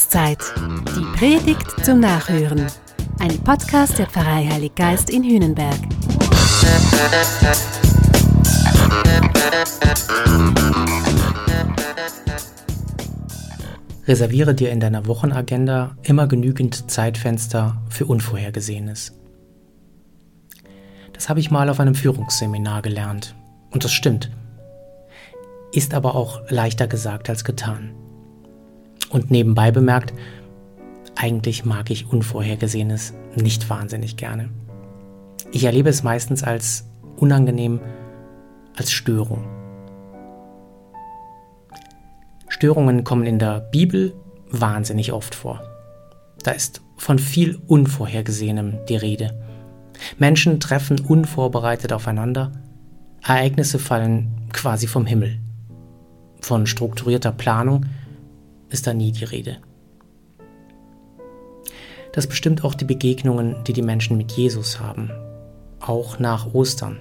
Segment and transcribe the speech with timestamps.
[0.00, 0.38] Adventszeit.
[0.96, 2.66] Die Predigt zum Nachhören.
[3.18, 5.76] Ein Podcast der Pfarrei Heilig Geist in Hühnenberg.
[14.06, 19.12] Reserviere dir in deiner Wochenagenda immer genügend Zeitfenster für Unvorhergesehenes.
[21.12, 23.34] Das habe ich mal auf einem Führungsseminar gelernt.
[23.70, 24.30] Und das stimmt.
[25.72, 27.94] Ist aber auch leichter gesagt als getan.
[29.10, 30.14] Und nebenbei bemerkt,
[31.16, 34.48] eigentlich mag ich Unvorhergesehenes nicht wahnsinnig gerne.
[35.52, 37.80] Ich erlebe es meistens als unangenehm,
[38.76, 39.44] als Störung.
[42.48, 44.14] Störungen kommen in der Bibel
[44.50, 45.62] wahnsinnig oft vor.
[46.42, 49.42] Da ist von viel Unvorhergesehenem die Rede.
[50.18, 52.52] Menschen treffen unvorbereitet aufeinander,
[53.22, 55.38] Ereignisse fallen quasi vom Himmel.
[56.40, 57.86] Von strukturierter Planung
[58.70, 59.58] ist da nie die Rede.
[62.12, 65.10] Das bestimmt auch die Begegnungen, die die Menschen mit Jesus haben,
[65.80, 67.00] auch nach Ostern.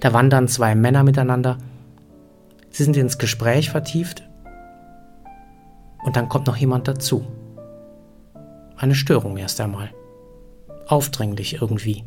[0.00, 1.58] Da wandern zwei Männer miteinander,
[2.70, 4.22] sie sind ins Gespräch vertieft
[6.04, 7.26] und dann kommt noch jemand dazu.
[8.76, 9.90] Eine Störung erst einmal.
[10.86, 12.04] Aufdringlich irgendwie.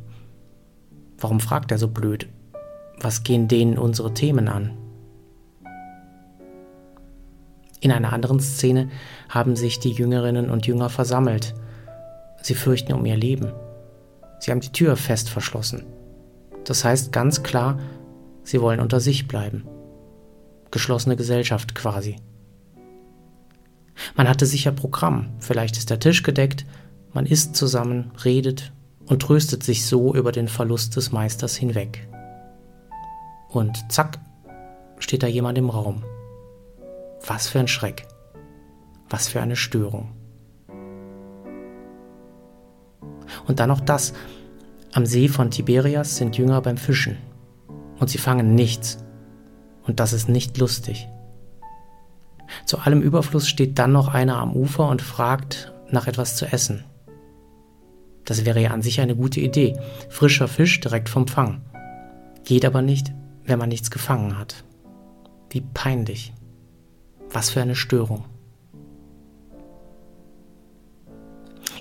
[1.20, 2.30] Warum fragt er so blöd?
[3.00, 4.78] Was gehen denen unsere Themen an?
[7.82, 8.90] In einer anderen Szene
[9.28, 11.56] haben sich die Jüngerinnen und Jünger versammelt.
[12.42, 13.52] Sie fürchten um ihr Leben.
[14.40, 15.84] Sie haben die Tür fest verschlossen.
[16.64, 17.80] Das heißt ganz klar,
[18.44, 19.68] sie wollen unter sich bleiben.
[20.70, 22.18] Geschlossene Gesellschaft quasi.
[24.16, 26.66] Man hatte sicher Programm, vielleicht ist der Tisch gedeckt,
[27.14, 28.72] man isst zusammen, redet
[29.06, 32.08] und tröstet sich so über den Verlust des Meisters hinweg.
[33.50, 34.20] Und zack,
[35.00, 36.04] steht da jemand im Raum.
[37.26, 38.08] Was für ein Schreck.
[39.10, 40.12] Was für eine Störung.
[43.48, 44.14] Und dann noch das.
[44.94, 47.18] Am See von Tiberias sind Jünger beim Fischen.
[48.00, 49.04] Und sie fangen nichts.
[49.88, 51.08] Und das ist nicht lustig.
[52.66, 56.84] Zu allem Überfluss steht dann noch einer am Ufer und fragt nach etwas zu essen.
[58.26, 59.80] Das wäre ja an sich eine gute Idee.
[60.10, 61.62] Frischer Fisch direkt vom Fang.
[62.44, 63.12] Geht aber nicht,
[63.46, 64.64] wenn man nichts gefangen hat.
[65.50, 66.34] Wie peinlich.
[67.32, 68.26] Was für eine Störung.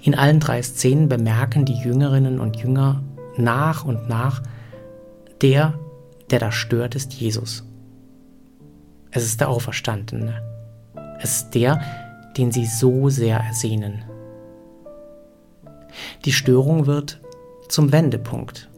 [0.02, 3.02] In allen drei Szenen bemerken die Jüngerinnen und Jünger
[3.36, 4.42] nach und nach,
[5.42, 5.78] der,
[6.30, 7.64] der da stört, ist Jesus.
[9.10, 10.42] Es ist der Auferstandene.
[11.20, 11.82] Es ist der,
[12.36, 14.04] den sie so sehr ersehnen.
[16.24, 17.20] Die Störung wird
[17.68, 18.70] zum Wendepunkt.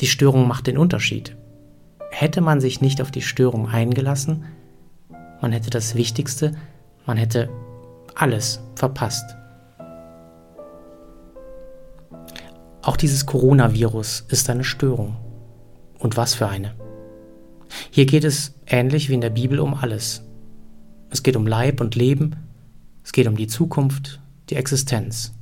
[0.00, 1.36] Die Störung macht den Unterschied.
[2.10, 4.44] Hätte man sich nicht auf die Störung eingelassen,
[5.42, 6.52] man hätte das Wichtigste,
[7.04, 7.50] man hätte
[8.14, 9.36] alles verpasst.
[12.80, 15.16] Auch dieses Coronavirus ist eine Störung.
[15.98, 16.74] Und was für eine.
[17.90, 20.24] Hier geht es ähnlich wie in der Bibel um alles.
[21.10, 22.36] Es geht um Leib und Leben,
[23.04, 24.20] es geht um die Zukunft,
[24.50, 25.32] die Existenz.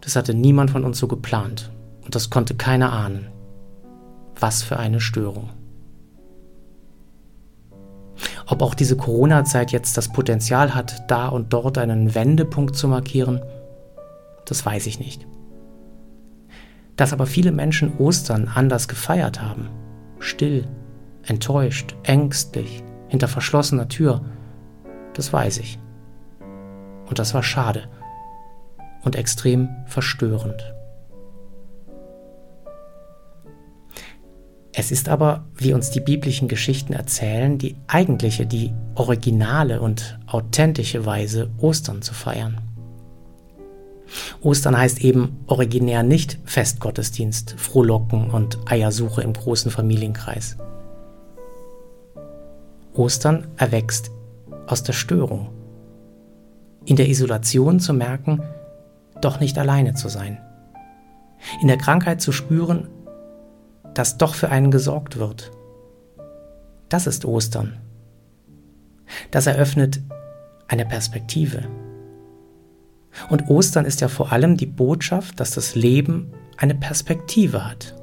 [0.00, 1.72] Das hatte niemand von uns so geplant
[2.04, 3.28] und das konnte keiner ahnen.
[4.38, 5.50] Was für eine Störung.
[8.46, 13.40] Ob auch diese Corona-Zeit jetzt das Potenzial hat, da und dort einen Wendepunkt zu markieren,
[14.44, 15.26] das weiß ich nicht.
[16.94, 19.68] Dass aber viele Menschen Ostern anders gefeiert haben,
[20.20, 20.66] still,
[21.24, 24.24] enttäuscht, ängstlich, hinter verschlossener Tür,
[25.14, 25.78] das weiß ich.
[27.06, 27.88] Und das war schade
[29.02, 30.75] und extrem verstörend.
[34.86, 41.04] Es ist aber, wie uns die biblischen Geschichten erzählen, die eigentliche, die originale und authentische
[41.04, 42.60] Weise, Ostern zu feiern.
[44.42, 50.56] Ostern heißt eben originär nicht Festgottesdienst, Frohlocken und Eiersuche im großen Familienkreis.
[52.94, 54.12] Ostern erwächst
[54.68, 55.48] aus der Störung.
[56.84, 58.40] In der Isolation zu merken,
[59.20, 60.38] doch nicht alleine zu sein.
[61.60, 62.86] In der Krankheit zu spüren,
[63.96, 65.50] dass doch für einen gesorgt wird.
[66.90, 67.78] Das ist Ostern.
[69.30, 70.02] Das eröffnet
[70.68, 71.62] eine Perspektive.
[73.30, 77.94] Und Ostern ist ja vor allem die Botschaft, dass das Leben eine Perspektive hat,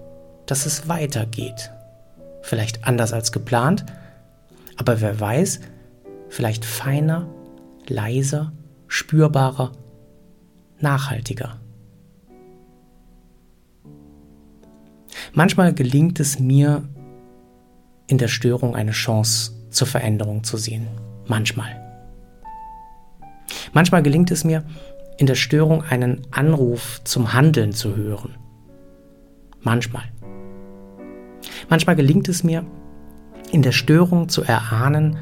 [0.48, 1.72] dass es weitergeht.
[2.42, 3.86] Vielleicht anders als geplant,
[4.78, 5.60] aber wer weiß,
[6.30, 7.28] vielleicht feiner,
[7.88, 8.52] leiser,
[8.88, 9.74] spürbarer,
[10.80, 11.60] nachhaltiger.
[15.36, 16.88] Manchmal gelingt es mir,
[18.06, 20.88] in der Störung eine Chance zur Veränderung zu sehen.
[21.26, 21.82] Manchmal.
[23.74, 24.64] Manchmal gelingt es mir,
[25.18, 28.36] in der Störung einen Anruf zum Handeln zu hören.
[29.62, 30.04] Manchmal.
[31.68, 32.64] Manchmal gelingt es mir,
[33.52, 35.18] in der Störung zu erahnen,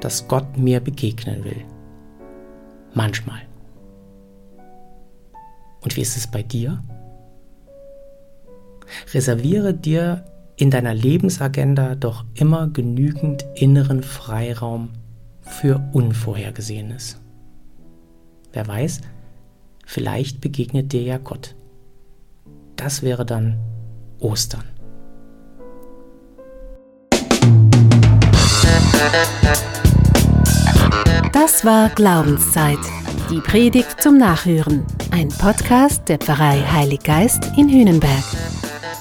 [0.00, 1.64] dass Gott mir begegnen will.
[2.94, 3.40] Manchmal.
[5.82, 6.82] Und wie ist es bei dir?
[9.12, 10.24] Reserviere dir
[10.56, 14.90] in deiner Lebensagenda doch immer genügend inneren Freiraum
[15.40, 17.20] für Unvorhergesehenes.
[18.52, 19.00] Wer weiß,
[19.86, 21.54] vielleicht begegnet dir ja Gott.
[22.76, 23.58] Das wäre dann
[24.18, 24.64] Ostern.
[31.32, 32.78] Das war Glaubenszeit.
[33.30, 34.84] Die Predigt zum Nachhören.
[35.10, 38.22] Ein Podcast der Pfarrei Heilig Geist in Hühnenberg.